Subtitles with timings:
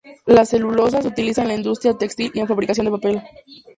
[0.25, 3.21] La celulosa se utiliza en la industria textil y en la fabricación de papel.